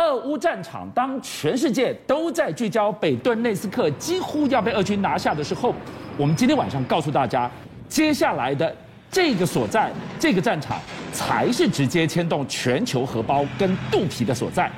[0.00, 5.74] 俄乌战场，当全世界都在聚焦北顿内斯克几乎要被俄军拿下的时候，
[6.16, 7.50] 我们今天晚上告诉大家，
[7.86, 8.74] 接下来的
[9.10, 10.80] 这个所在，这个战场
[11.12, 14.70] 才是直接牵动全球荷包跟肚皮的所在。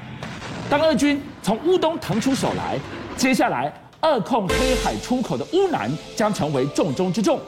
[0.69, 2.77] 当俄军从乌东腾出手来，
[3.16, 7.39] 接下来扼控黑海出口的乌南将成为重中之重。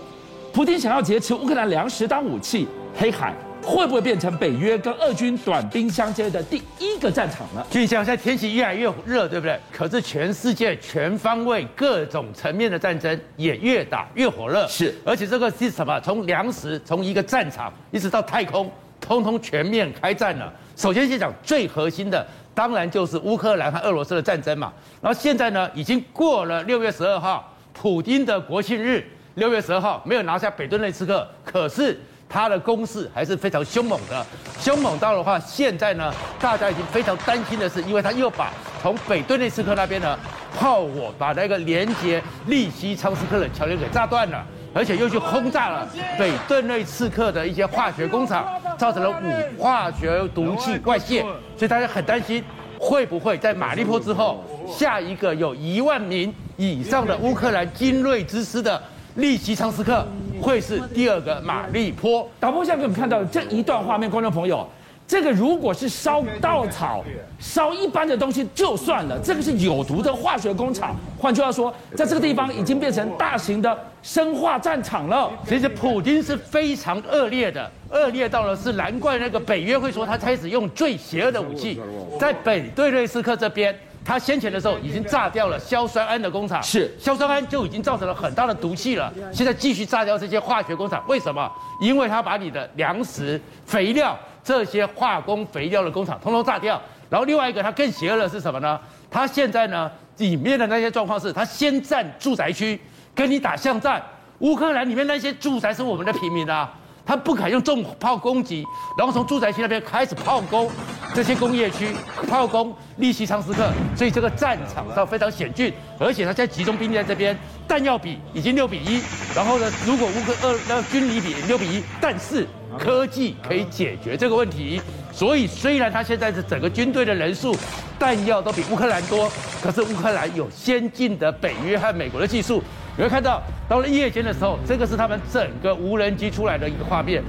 [0.52, 3.34] 普京想要劫持乌克兰粮食当武器，黑海。
[3.64, 7.64] 会不会变成北约跟俄军短兵相接的第一个战场呢？
[7.70, 9.58] 就像现在天气越来越热，对不对？
[9.72, 14.66] 可是全世界全方位各种层面的战争也越打越火热。
[14.68, 15.98] 是，而且这个是什么？
[16.00, 20.52] 从粮食，从一个战场一直到太空，通通全面开战了。
[20.76, 24.72] 首先先讲最核心的，当然就是乌克兰和俄罗斯的战争嘛。
[25.00, 29.02] 然后现在呢，已经过了六月十二号，普京的国庆日，
[29.36, 31.98] 六月十二号没有拿下北顿内茨克，可是。
[32.34, 34.26] 他的攻势还是非常凶猛的，
[34.58, 38.50] 凶猛到的话，现在呢，大家已经非常担心的是，因为他又把
[38.82, 40.18] 从北顿内茨克那边呢
[40.58, 48.44] 炮火把那个连接利西昌斯克的桥梁给炸断了，而且又去轰炸了北顿内茨克的一些化学工厂，
[48.76, 51.20] 造成了五化学毒气外泄，
[51.56, 52.42] 所以大家很担心
[52.80, 54.42] 会不会在马利坡之后，
[54.76, 58.82] 下一个有一万名以上的乌克兰精锐之师的。
[59.16, 60.04] 利西昌斯克
[60.40, 62.28] 会是第二个马利坡。
[62.38, 64.66] 导播现在给我们看到这一段画面，观众朋友，
[65.06, 67.04] 这个如果是烧稻草、
[67.38, 70.96] 烧一般的东西就算了，这个是有毒的化学工厂。
[71.18, 75.30] 换句话说，在这个地方已经变成大型的生化战场了。
[75.46, 81.80] 其实普丁是非常恶劣的，恶劣到了是难怪那个北约会说他开始用最邪恶的武器，
[82.18, 83.74] 在北对瑞斯克这边。
[84.04, 89.10] 他先前的时候已经炸掉了硝酸铵的工厂，是硝酸铵就已经造成了很大的毒气了。
[89.32, 91.50] 现在继续炸掉这些化学工厂，为什么？
[91.80, 96.80] 因为他把你的粮食、肥料这些化工肥料的工厂通通炸掉。
[97.08, 98.78] 然后另外一个，他更邪恶的是什么呢？
[99.10, 102.78] 他现在呢里面的那些状况是，他先占住宅区，
[103.14, 104.02] 跟你打巷战。
[104.40, 106.70] 乌克兰里面那些住宅是我们的平民啊。
[107.06, 108.64] 他不敢用重炮攻击，
[108.96, 110.70] 然后从住宅区那边开始炮攻
[111.14, 111.94] 这些工业区，
[112.28, 117.38] 炮攻利西昌斯克，所以这个战场上非常险峻，而且他现在集中兵力在这边，
[117.68, 119.00] 弹药比已经六比一，
[119.32, 122.44] 然后呢，如果乌克二那军力比六比一，但是
[122.76, 124.80] 科技可以解决这个问题，
[125.12, 127.56] 所以虽然他现在是整个军队的人数、
[127.96, 129.30] 弹药都比乌克兰多，
[129.62, 132.60] 可是乌克兰有先进的北约和美国的技术。
[132.96, 137.22] 你会看到，到了夜间的时候，这个是他们整个无人机出来的一个画面。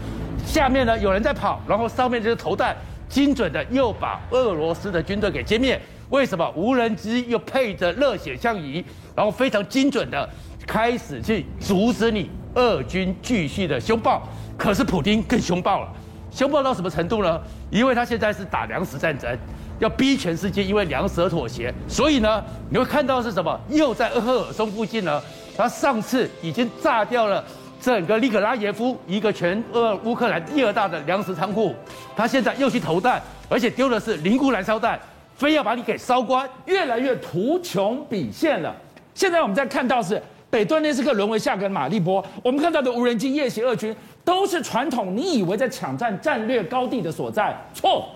[0.43, 2.75] 下面呢有人在跑，然后上面就是投弹，
[3.09, 5.79] 精准的又把俄罗斯的军队给歼灭。
[6.09, 6.51] 为什么？
[6.55, 8.83] 无人机又配着热血相仪，
[9.15, 10.29] 然后非常精准的
[10.67, 14.21] 开始去阻止你俄军继续的凶暴。
[14.57, 15.91] 可是普丁更凶暴了，
[16.31, 17.41] 凶暴到什么程度呢？
[17.71, 19.35] 因为他现在是打粮食战争，
[19.79, 21.73] 要逼全世界因为粮食而妥协。
[21.87, 23.59] 所以呢，你会看到是什么？
[23.69, 25.21] 又在赫尔松附近呢。
[25.57, 27.41] 他上次已经炸掉了
[27.85, 31.71] 整个利格拉耶夫，一个全俄乌克兰第二大的粮食仓库。
[32.15, 34.99] 他现在又去投弹，而且丢的是凝固燃烧弹，
[35.35, 38.75] 非要把你给烧光，越来越图穷匕见了。
[39.13, 40.19] 现在我们在看到是
[40.49, 48.09] 北顿涅茨克沦为下个马利波，我们看到的无人机夜袭俄军都是传统你以为在抢占战略高地的所在，错，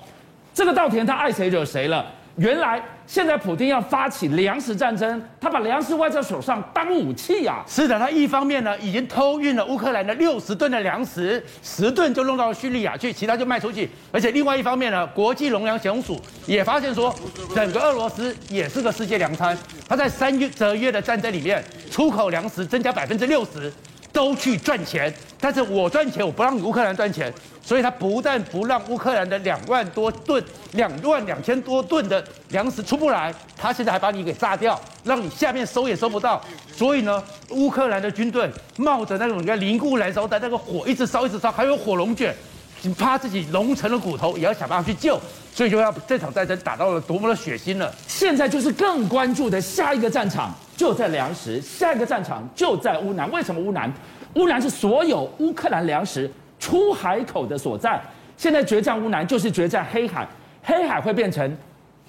[0.51, 2.03] 这个稻田他爱谁惹谁了。
[2.37, 7.63] 原来现在普丁要发起粮食战争，他把粮食握在手上当武器、啊。
[7.67, 13.89] 是的，他一方面呢已经偷运了乌克兰的六十吨的粮食，十吨就弄到叙利亚去，其他就卖出去。
[14.11, 17.11] 而且另外一方面呢，国际农粮协同署也发现说，
[17.55, 19.57] 整个俄罗斯也是个世界粮仓。
[19.87, 23.73] 他在三月这月的战争里面，出口粮食增加百分之六十。
[24.11, 27.31] 都去赚钱，但是我赚钱，我不让乌克兰赚钱，
[27.69, 36.41] 所以他不但不让乌克兰的两万多吨、两万两千多吨的粮食出不来，他现在还把你给炸掉，让你下面收也收不到。
[36.75, 42.35] 所以呢，乌克兰的军队冒着那种叫凝固燃烧弹，那个火一直烧一直烧，还有火龙卷，
[42.81, 45.21] 你怕自己融成了骨头，也要想办法去救。
[45.53, 47.93] 所以就要这场战争打到了多么的血腥了。
[48.07, 50.51] 现在就是更关注的下一个战场。
[50.75, 53.29] 就在粮食，下一个战场就在乌南。
[53.31, 53.93] 为什么乌南？
[54.33, 57.99] 乌南是所有乌克兰粮食出海口的所在。
[58.37, 60.27] 现在决战乌南，就是决战黑海。
[60.61, 61.57] 黑海会变成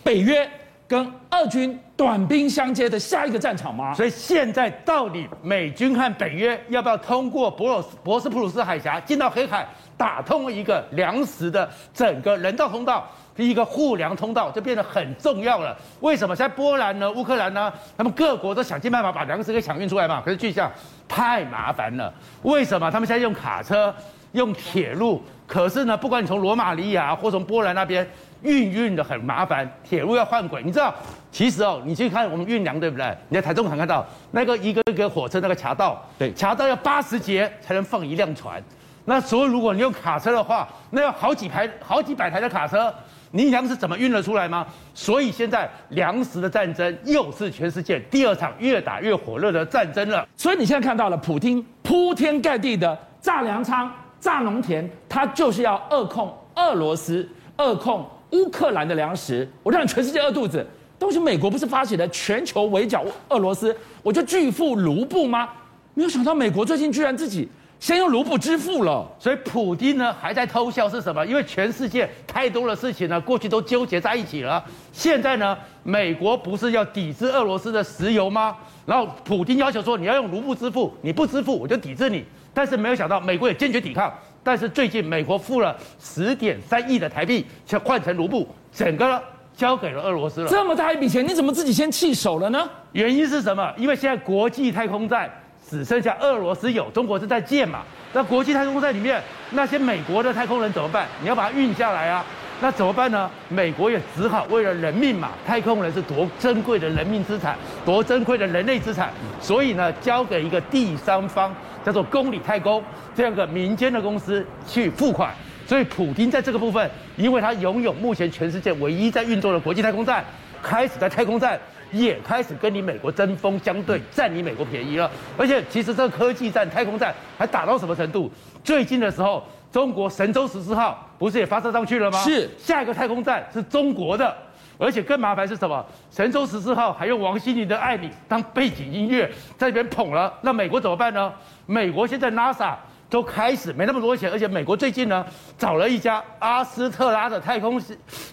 [0.02, 0.49] 北约
[0.87, 3.94] 跟俄军短兵相接的下一个战场吗？
[3.94, 9.67] 所以现在到底美军和北约要不要通过博罗斯博斯普鲁斯海峡进到黑海，
[9.97, 13.08] 打通一个粮食的整个人道通道？
[13.37, 15.75] 一个护粮通道就变得很重要了。
[16.00, 16.37] 为什么？
[16.37, 20.20] 在波兰呢、乌克兰呢，他们各国都想尽办法把粮食给抢运出来嘛。
[20.23, 20.70] 可是据讲
[21.08, 22.12] 太麻烦了。
[22.43, 22.91] 为什么？
[22.91, 23.94] 他们现在用卡车、
[24.32, 28.09] 用铁路，可是呢，不管你从罗马尼亚或从波兰那边，
[28.43, 30.62] 运运的很麻烦，铁路要换轨。
[30.65, 30.94] 你知道，
[31.31, 33.17] 其实哦，你去看我们运粮对不对？
[33.29, 38.62] 你在台中港看到那个一个一个火车那个卡道，对，卡道要八十节才能放一辆船。
[39.05, 42.93] 那所以如果你用卡车的话，那要好几排、好几百台的卡车。
[43.33, 44.67] 你粮食怎么运得出来吗？
[44.93, 50.26] 所以现在粮食的战争又是全世界第二场越打越火热的战争了。
[50.37, 53.88] 所以你现在看到了普京铺天盖地的炸粮仓、
[54.20, 57.26] 炸农田，他就是要扼控俄罗斯、
[57.56, 59.49] 扼控乌克兰的粮食。
[59.62, 60.64] 我让全世界饿肚子。
[60.99, 65.49] 东西美国不是发起了全球围剿俄罗斯，我就拒付卢布吗？
[65.94, 67.49] 没有想到美国最近居然自己。
[67.78, 71.25] 先用卢布支付了，所以普丁呢还在偷笑是什么？
[71.25, 74.62] 因为全世界太多的事情呢，过去都纠结在一起了。
[74.93, 78.55] 现在呢，美国不是要抵制俄罗斯的石油吗？
[78.84, 82.23] 然后普丁要求说你要用卢布支付，你不支付我就抵制你。
[82.52, 84.12] 但是没有想到美国也坚决抵抗。
[84.43, 89.23] 但是最近美国付了十点三亿的台币，却换成卢布，整个
[89.55, 90.49] 交给了俄罗斯了。
[90.49, 92.69] 这么大一笔钱，你怎么自己先弃守了呢？
[92.93, 93.73] 原因是什么？
[93.76, 95.31] 因为现在国际太空站。
[95.69, 97.82] 只剩下俄罗斯有，中国是在建嘛？
[98.12, 101.06] 那国际太空站里面那些美国的太空人怎么办？
[101.23, 102.25] 你要把它运下来啊？
[102.61, 103.31] 那怎么办呢？
[103.49, 109.11] 美国也只好为了人命嘛，太空人是多珍贵的人命资产，多珍贵的人类资产，
[109.41, 111.55] 所以呢，交给一个第三方
[111.85, 112.83] 叫做公理太空
[113.15, 115.33] 这样个民间的公司去付款。
[115.67, 120.25] 所以普丁在这个部分，因为他拥有目前全世界唯一在运作的国际太空站，
[120.62, 121.59] 开始在太空站。
[121.93, 125.11] 也开始跟你美国针锋相对，占你美国便宜了。
[125.37, 128.31] 而且，其实这个科技战、太空战还打到什么程度？
[128.62, 132.19] 最近的时候，中国神舟十四号不是也发射上去了吗？
[132.22, 132.50] 是。
[132.58, 134.37] 下一个太空站是中国的，
[134.78, 135.84] 而且更麻烦是什么？
[136.11, 140.32] 神舟十四号还用王心凌的《爱你》当背景音乐在这边捧了。
[140.43, 141.32] 那美国怎么办呢？
[141.67, 142.75] 美国现在 NASA
[143.08, 145.25] 都开始没那么多钱，而且美国最近呢
[145.58, 147.81] 找了一家阿斯特拉的太空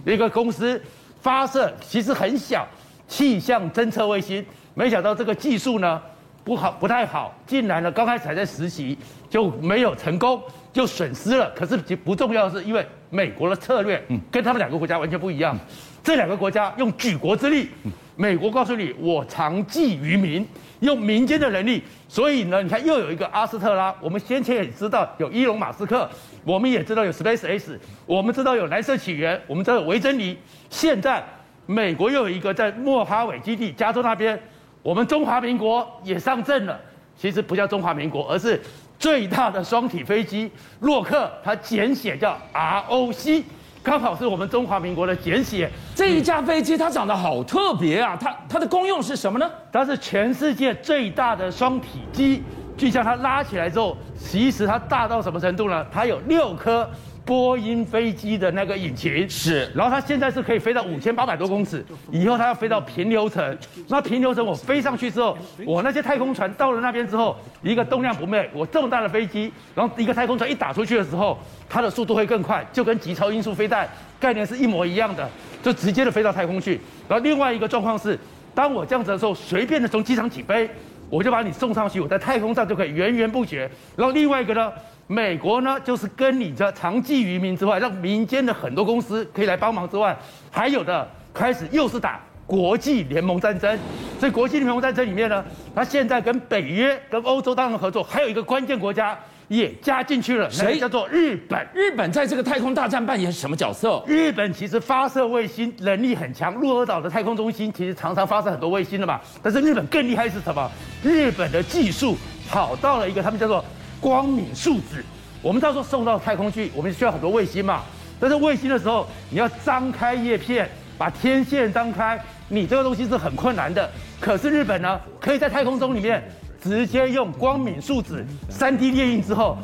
[0.06, 0.82] 一个公司
[1.22, 2.66] 发射，其实很小。
[3.08, 6.02] 气象侦测卫星，没想到这个技术呢
[6.48, 8.98] 不好，不太好，进来呢刚开始还在实习
[9.30, 10.42] 就没有成功，
[10.72, 11.52] 就损失了。
[11.54, 14.02] 可是不重要的是，因为美国的策略
[14.32, 15.60] 跟他们两个国家完全不一样。
[16.02, 17.68] 这两个国家用举国之力，
[18.16, 20.48] 美国告诉你我长技于民，
[20.80, 21.84] 用民间的能力。
[22.08, 26.10] 所以呢，你看又有一个阿斯特拉，我们先前也知道有伊隆马斯克，
[26.46, 30.38] 我们也知道有 SpaceX，我们知道有蓝色起源，我们知道有维珍妮，
[30.70, 31.22] 现在。
[31.70, 34.40] 美国又有一个在莫哈韦基地，加州那边，
[34.88, 36.80] 我们中华民国也上阵了。
[37.18, 38.58] 其实不叫中华民国，而是
[38.98, 40.50] 最大的双体飞机
[40.80, 43.44] 洛克，它简写叫 ROC，
[43.84, 45.70] 刚好是我们中华民国的简写。
[45.94, 49.52] 这一架飞机它长得好特别啊，它它的功用是什么呢？
[49.74, 52.42] 它是全世界最大的双体机，
[52.78, 55.86] 就像它拉起来之后，其实它大到什么程度呢？
[55.92, 56.90] 它有六颗。
[57.28, 63.58] 波音飞机的那个引擎是，然后它现在是可以飞到五千八百多公尺，以后它要飞到平流层。
[63.90, 71.38] 那平流层我飞上去之后，我那些太空船到了那边之后，一个动量不灭，我这么大的飞机，然后一个太空船一打出去的时候，
[71.68, 73.86] 它的速度会更快，就跟极超音速飞弹
[74.18, 75.30] 概念是一模一样的，
[75.62, 76.80] 就直接的飞到太空去。
[77.10, 78.18] 然后另外一个状况是，
[78.56, 80.70] 当我这样子的时候，随便的从机场起飞，
[81.10, 83.70] 我就把你送上去，我在太空上就可以源源不绝。
[83.98, 84.72] 然后另外一个呢？
[85.10, 90.16] 美国呢，就是跟你这长技于民之外，让民间的很多公司可以来帮忙之外，
[90.52, 93.80] 还有的开始又是打国际联盟战争。
[94.20, 101.66] 所以国际联盟战争里面呢，他现在跟北约、跟欧洲当然合作，还有一个关键国家也加进去了，谁叫做日本？
[101.74, 104.04] 日本在这个太空大战扮演什么角色？
[104.06, 109.22] 日本其实发射卫星能力很强，鹿儿岛的太空中心其实常常发射很多卫星的嘛。
[109.42, 110.70] 但是日本更厉害是什么？
[111.02, 112.18] 日本的技术
[112.50, 113.64] 跑到了一个他们叫做。
[114.00, 115.04] 光敏数子，
[115.42, 117.82] 我们到时候送到太空去，我们需要很多卫星嘛。
[118.20, 123.90] 但是卫星的时候，你要张开叶片，把天线张开，你这个东西是很困难的。
[124.20, 126.24] 可是日本呢，可以在太空中里面
[126.62, 129.58] 直接用光敏树脂 3D 列印之后，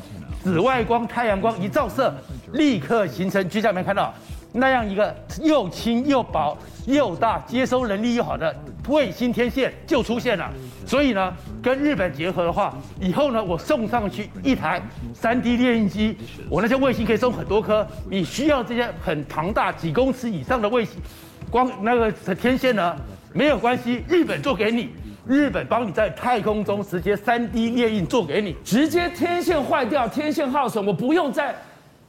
[0.43, 2.13] 紫外光、太阳光一照射，
[2.53, 4.13] 立刻形成，就像你们看到
[4.53, 6.55] 那样一个又轻又薄
[6.86, 8.55] 又大、接收能力又好的
[8.88, 10.50] 卫星天线就出现了。
[10.86, 14.81] 所以呢，跟日本结合的话，以后呢，我送上去一台
[15.19, 16.15] 3D 列印机，
[16.50, 17.86] 我那些卫星可以送很多颗。
[18.10, 21.01] 你需要这些很庞大几公尺以上的卫星，
[21.50, 22.95] 光那个天线呢，
[23.33, 24.89] 没有关系，日本做给你，
[25.25, 31.55] 日本帮你在太空中直接 3D 列印做给你，直接天线坏掉，天线耗损，我不用再。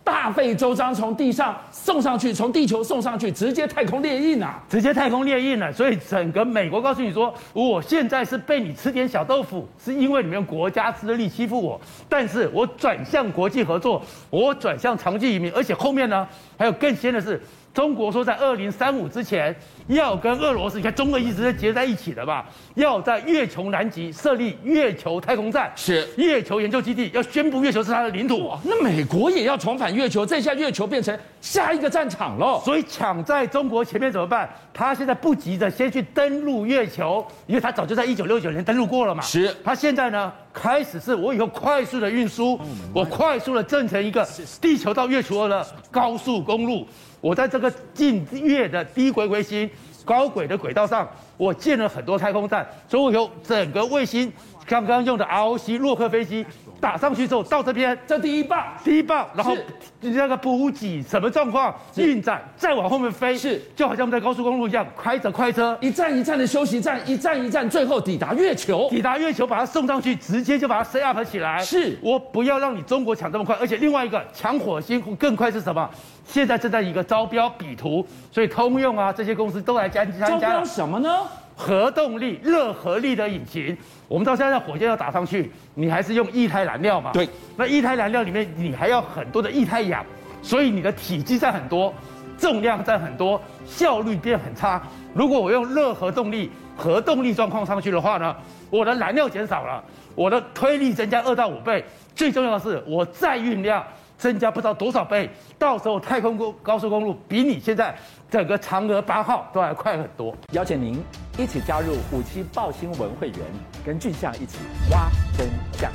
[0.04, 4.62] 大费周章从地上送上去，从地球送上去，直接太空列印啊！
[4.68, 5.72] 直接太空列印了。
[5.72, 11.80] 所以整个美国告诉你说，我现在是被你吃点小豆腐，是因为你们国家之力欺负我。
[12.06, 17.40] 但是我转向国际合作，我转向长期移民，而且后面呢还有更先的是，
[17.72, 19.56] 中国说在二零三五之前
[19.88, 22.46] 要跟俄罗斯，你看中俄一直是结在一起的吧？
[22.74, 28.50] 要在月球南极设立月球太空站，是月球研究基地，要宣布月球是它的领土。
[28.64, 32.62] 那美国也要重返月球，这下月球变成下一个战场喽。
[32.64, 34.48] 所以抢在中国前面怎么办？
[34.72, 39.22] 他现在不急着先去登陆月球，因为他早就在一九六九年登陆过了嘛。
[39.22, 42.58] 是，他现在呢开始是我以后快速的运输，
[42.92, 44.26] 我快速的建成一个
[44.60, 46.86] 地球到月球的高速公路。
[47.20, 49.70] 我在这个近月的低轨卫星
[50.04, 54.32] 高轨的轨道上，我建了很多太空站，所以我有整个卫星
[54.66, 56.44] 刚刚用的 ROC 洛克飞机
[56.84, 59.56] 打上去之后，到这边这第一棒，第一棒，然后
[60.00, 71.58] 你那个补给什么状况，运载再往后面飞，是就好像我们在高速公路一样，开着快车一站一站的休息站，一站一站，最后抵达月球，抵达月球把它送上去，直接就把它 set up 起来。
[71.60, 75.88] 是我不要让你中国抢这么快，而且另外一个抢火星更快是什么？
[76.26, 80.26] 现在正在一个招标比图，所以通用啊这些公司都来参加。
[80.26, 81.08] 招标什么呢？
[81.56, 83.76] 核动力、热核力的引擎。
[84.08, 87.12] 我们到现在火箭要打上去，你还是用液态燃料嘛？
[87.12, 87.28] 对。
[87.56, 90.04] 那液态燃料里面你还要很多的液态氧，
[90.42, 91.92] 所以你的体积占很多，
[92.36, 94.82] 重量占很多，效率变很差。
[95.14, 98.34] 如果我用热核动力、核动力状况上去的话呢，
[98.70, 99.82] 我的燃料减少了，
[100.14, 101.84] 我的推力增加二到五倍，
[102.14, 103.84] 最重要的是我再运量。
[104.24, 105.28] 增加不知道多少倍，
[105.58, 107.94] 到时候太空公高速公路比你现在
[108.30, 110.34] 整个嫦娥八号都还快很多。
[110.52, 110.98] 邀请您
[111.36, 113.38] 一起加入五七报新闻会员，
[113.84, 114.56] 跟俊相一起
[114.90, 115.92] 挖真相。